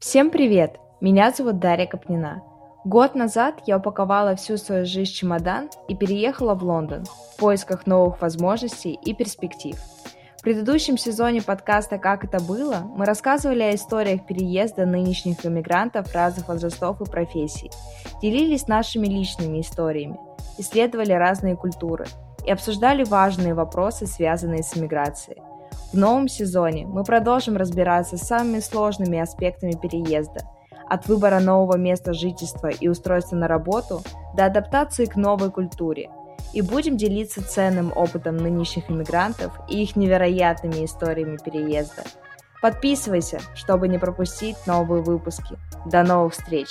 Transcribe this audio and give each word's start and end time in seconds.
Всем 0.00 0.30
привет! 0.30 0.78
Меня 1.02 1.30
зовут 1.30 1.58
Дарья 1.58 1.86
Капнина. 1.86 2.42
Год 2.86 3.14
назад 3.14 3.60
я 3.66 3.76
упаковала 3.76 4.34
всю 4.34 4.56
свою 4.56 4.86
жизнь 4.86 5.12
в 5.12 5.14
чемодан 5.14 5.68
и 5.88 5.94
переехала 5.94 6.54
в 6.54 6.64
Лондон 6.64 7.04
в 7.04 7.36
поисках 7.36 7.86
новых 7.86 8.22
возможностей 8.22 8.98
и 9.04 9.12
перспектив. 9.12 9.76
В 10.38 10.42
предыдущем 10.42 10.96
сезоне 10.96 11.42
подкаста 11.42 11.98
«Как 11.98 12.24
это 12.24 12.40
было» 12.42 12.90
мы 12.96 13.04
рассказывали 13.04 13.62
о 13.62 13.74
историях 13.74 14.24
переезда 14.26 14.86
нынешних 14.86 15.44
иммигрантов 15.44 16.14
разных 16.14 16.48
возрастов 16.48 17.02
и 17.02 17.04
профессий, 17.04 17.70
делились 18.22 18.68
нашими 18.68 19.06
личными 19.06 19.60
историями, 19.60 20.18
исследовали 20.56 21.12
разные 21.12 21.56
культуры 21.56 22.06
и 22.46 22.50
обсуждали 22.50 23.04
важные 23.04 23.52
вопросы, 23.52 24.06
связанные 24.06 24.62
с 24.62 24.74
иммиграцией. 24.74 25.42
В 25.92 25.96
новом 25.96 26.28
сезоне 26.28 26.86
мы 26.86 27.02
продолжим 27.02 27.56
разбираться 27.56 28.16
с 28.16 28.22
самыми 28.22 28.60
сложными 28.60 29.18
аспектами 29.18 29.72
переезда, 29.72 30.42
от 30.88 31.08
выбора 31.08 31.40
нового 31.40 31.76
места 31.76 32.12
жительства 32.12 32.68
и 32.68 32.86
устройства 32.86 33.36
на 33.36 33.48
работу 33.48 34.02
до 34.36 34.46
адаптации 34.46 35.06
к 35.06 35.16
новой 35.16 35.50
культуре, 35.50 36.08
и 36.52 36.62
будем 36.62 36.96
делиться 36.96 37.42
ценным 37.42 37.92
опытом 37.94 38.36
нынешних 38.36 38.88
иммигрантов 38.88 39.52
и 39.68 39.82
их 39.82 39.96
невероятными 39.96 40.84
историями 40.84 41.38
переезда. 41.44 42.02
Подписывайся, 42.62 43.40
чтобы 43.54 43.88
не 43.88 43.98
пропустить 43.98 44.56
новые 44.66 45.02
выпуски. 45.02 45.58
До 45.86 46.02
новых 46.02 46.34
встреч! 46.34 46.68